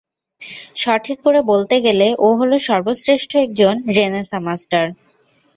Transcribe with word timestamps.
সঠিক 0.75 1.17
করে 1.23 1.39
বলতে 1.51 1.75
গেলে, 1.81 2.07
ও 2.19 2.27
হলো 2.39 2.55
সর্বশ্রেষ্ঠ 2.67 3.31
একজন 3.37 3.73
রেনেসাঁ 3.95 4.41
মাস্টার। 4.47 4.85